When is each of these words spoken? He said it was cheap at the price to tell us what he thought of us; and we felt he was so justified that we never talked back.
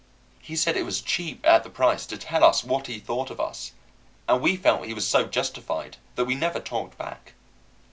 He 0.39 0.55
said 0.55 0.75
it 0.75 0.81
was 0.81 0.99
cheap 0.99 1.41
at 1.45 1.63
the 1.63 1.69
price 1.69 2.07
to 2.07 2.17
tell 2.17 2.43
us 2.43 2.63
what 2.63 2.87
he 2.87 2.97
thought 2.99 3.29
of 3.29 3.39
us; 3.39 3.73
and 4.27 4.41
we 4.41 4.55
felt 4.55 4.87
he 4.87 4.95
was 4.95 5.07
so 5.07 5.25
justified 5.27 5.97
that 6.15 6.25
we 6.25 6.33
never 6.33 6.59
talked 6.59 6.97
back. 6.97 7.33